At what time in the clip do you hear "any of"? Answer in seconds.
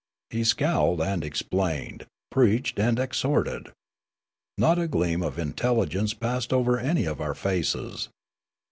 6.79-7.21